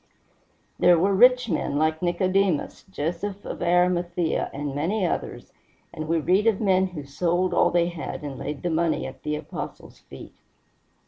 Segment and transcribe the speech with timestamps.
[0.79, 5.53] There were rich men like Nicodemus, Joseph of Arimathea, and many others,
[5.93, 9.21] and we read of men who sold all they had and laid the money at
[9.21, 10.33] the Apostles' feet.